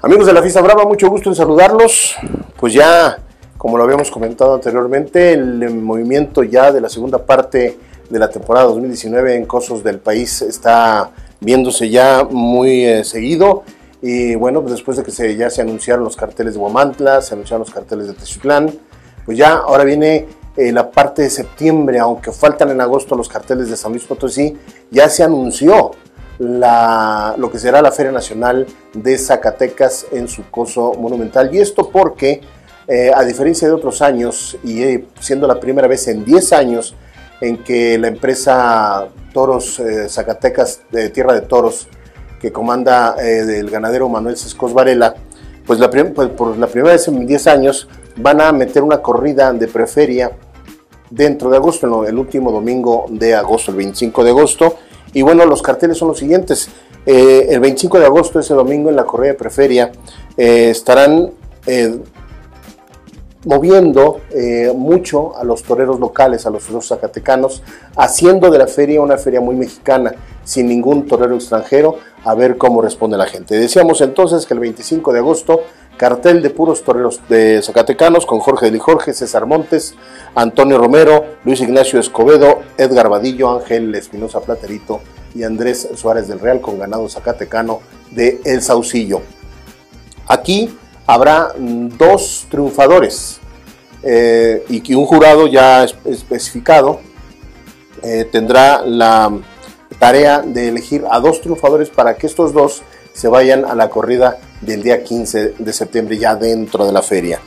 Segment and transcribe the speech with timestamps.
[0.00, 2.14] Amigos de la Fiesta Brava, mucho gusto en saludarlos.
[2.56, 3.18] Pues ya,
[3.56, 7.76] como lo habíamos comentado anteriormente, el movimiento ya de la segunda parte
[8.08, 13.64] de la temporada 2019 en Cosos del país está viéndose ya muy eh, seguido.
[14.00, 17.62] Y bueno, pues después de que ya se anunciaron los carteles de Huamantla, se anunciaron
[17.62, 18.72] los carteles de Techitlán,
[19.24, 23.68] pues ya ahora viene eh, la parte de septiembre, aunque faltan en agosto los carteles
[23.68, 24.56] de San Luis Potosí,
[24.92, 25.90] ya se anunció
[26.38, 31.54] la, lo que será la Feria Nacional de Zacatecas en su coso monumental.
[31.54, 32.40] Y esto porque,
[32.86, 36.94] eh, a diferencia de otros años, y eh, siendo la primera vez en 10 años
[37.40, 41.88] en que la empresa Toros eh, Zacatecas de Tierra de Toros,
[42.40, 45.12] que comanda del ganadero Manuel Sescos Varela,
[45.66, 49.52] pues, la pues por la primera vez en 10 años van a meter una corrida
[49.52, 50.30] de preferia
[51.10, 54.76] dentro de agosto, el último domingo de agosto, el 25 de agosto,
[55.12, 56.68] y bueno, los carteles son los siguientes.
[57.06, 59.92] Eh, el 25 de agosto, ese domingo, en la Correa de Preferia,
[60.36, 61.30] eh, estarán
[61.66, 61.98] eh,
[63.44, 64.20] moviendo
[64.74, 67.62] mucho a los toreros locales, a los toreros zacatecanos,
[67.96, 70.14] haciendo de la feria una feria muy mexicana,
[70.44, 73.58] sin ningún torero extranjero, a ver cómo responde la gente.
[73.58, 75.62] Decíamos entonces que el 25 de agosto
[75.98, 79.94] cartel de puros toreros de Zacatecanos con Jorge de Jorge, César Montes,
[80.34, 85.02] Antonio Romero, Luis Ignacio Escobedo, Edgar Vadillo, Ángel Espinosa Platerito
[85.34, 87.80] y Andrés Suárez del Real con ganado Zacatecano
[88.12, 89.20] de El Saucillo.
[90.26, 90.74] Aquí
[91.06, 93.40] habrá dos triunfadores
[94.02, 97.00] eh, y que un jurado ya especificado
[98.02, 99.36] eh, tendrá la
[99.98, 102.82] tarea de elegir a dos triunfadores para que estos dos
[103.12, 107.40] se vayan a la corrida del día 15 de septiembre ya dentro de la feria.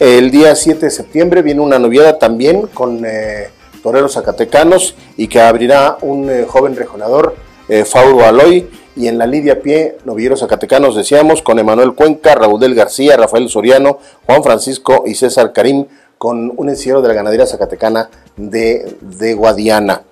[0.00, 3.48] El día 7 de septiembre viene una noviada también con eh,
[3.82, 7.36] toreros zacatecanos y que abrirá un eh, joven rejonador,
[7.68, 12.74] eh, Fauro Aloy, y en la lidia pie, novilleros zacatecanos, decíamos, con Emanuel Cuenca, Raúl
[12.74, 15.86] García, Rafael Soriano, Juan Francisco y César Karim,
[16.18, 20.02] con un encierro de la ganadería zacatecana de Guadiana.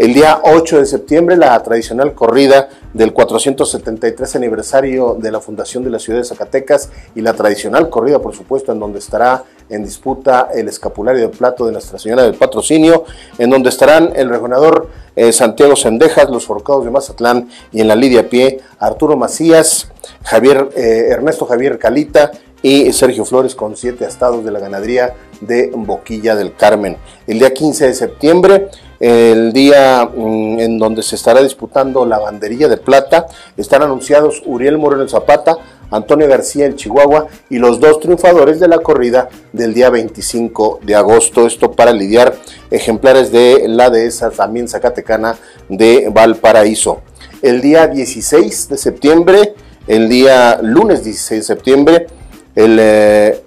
[0.00, 5.90] El día 8 de septiembre, la tradicional corrida del 473 aniversario de la fundación de
[5.90, 10.48] la ciudad de Zacatecas y la tradicional corrida, por supuesto, en donde estará en disputa
[10.54, 13.04] el escapulario de plato de Nuestra Señora del Patrocinio,
[13.36, 17.94] en donde estarán el rejonador eh, Santiago Sendejas, los forcados de Mazatlán y en la
[17.94, 19.92] lidia pie Arturo Macías,
[20.24, 22.30] Javier, eh, Ernesto Javier Calita
[22.62, 26.96] y Sergio Flores con siete estados de la ganadería de Boquilla del Carmen.
[27.26, 28.68] El día 15 de septiembre
[29.00, 33.26] el día mm, en donde se estará disputando la banderilla de plata.
[33.56, 35.56] Están anunciados Uriel Moreno Zapata,
[35.90, 40.94] Antonio García el Chihuahua y los dos triunfadores de la corrida del día 25 de
[40.94, 41.46] agosto.
[41.46, 42.34] Esto para lidiar
[42.70, 45.36] ejemplares de la dehesa también zacatecana
[45.70, 47.00] de Valparaíso.
[47.40, 49.54] El día 16 de septiembre,
[49.86, 52.06] el día lunes 16 de septiembre,
[52.54, 53.40] el, eh,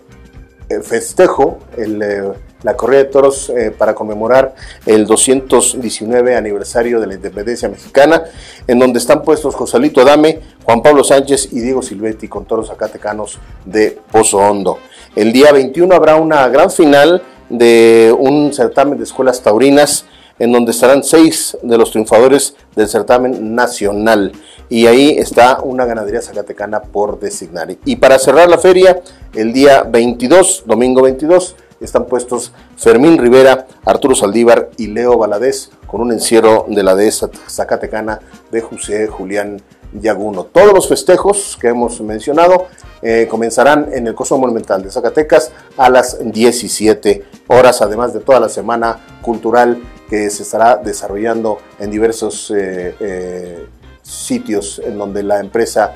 [0.83, 2.33] festejo, el eh,
[2.63, 4.55] la corrida de toros eh, para conmemorar
[4.85, 8.23] el 219 aniversario de la independencia mexicana,
[8.65, 13.39] en donde están puestos Josalito Adame, Juan Pablo Sánchez y Diego Silvetti con toros zacatecanos
[13.65, 14.79] de Pozo Hondo.
[15.15, 20.05] El día 21 habrá una gran final de un certamen de escuelas taurinas
[20.39, 24.31] en donde estarán seis de los triunfadores del certamen nacional.
[24.69, 27.75] Y ahí está una ganadería zacatecana por designar.
[27.85, 29.01] Y para cerrar la feria,
[29.33, 36.01] el día 22, domingo 22, están puestos Fermín Rivera, Arturo Saldívar y Leo Valadez con
[36.01, 38.19] un encierro de la dehesa Zacatecana
[38.51, 39.61] de José Julián
[39.91, 40.45] Yaguno.
[40.45, 42.67] Todos los festejos que hemos mencionado
[43.01, 48.39] eh, comenzarán en el Coso Monumental de Zacatecas a las 17 horas, además de toda
[48.39, 53.65] la semana cultural que se estará desarrollando en diversos eh, eh,
[54.01, 55.95] sitios en donde la empresa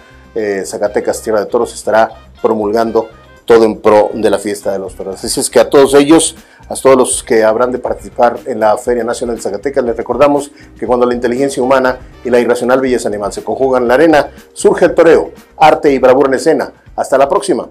[0.66, 2.12] Zacatecas Tierra de Toros estará
[2.44, 3.09] promulgando
[3.47, 5.24] todo en pro de la fiesta de los toros.
[5.24, 6.35] Así es que a todos ellos,
[6.68, 10.51] a todos los que habrán de participar en la Feria Nacional de Zacatecas, les recordamos
[10.77, 14.30] que cuando la inteligencia humana y la irracional belleza animal se conjugan en la arena,
[14.54, 16.74] surge el toreo, arte y bravura en escena.
[16.95, 17.69] Hasta la próxima.